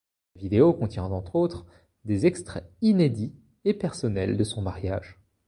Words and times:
La 0.35 0.41
vidéo 0.41 0.73
contient 0.73 1.03
entre 1.03 1.35
autres 1.35 1.63
des 2.05 2.25
extraits 2.25 2.67
inédits 2.81 3.35
et 3.65 3.75
personnels 3.75 4.35
de 4.35 4.43
son 4.43 4.63
mariage. 4.63 5.19